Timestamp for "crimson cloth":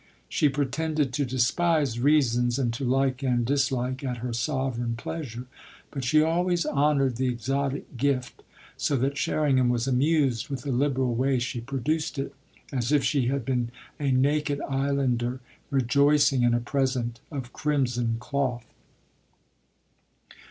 17.53-18.65